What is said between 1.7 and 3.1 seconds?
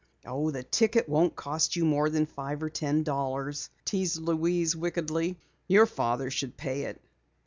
you more than five or ten